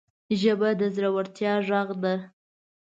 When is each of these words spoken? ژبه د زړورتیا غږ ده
ژبه 0.39 0.69
د 0.79 0.81
زړورتیا 0.95 1.53
غږ 1.67 1.89
ده 2.03 2.15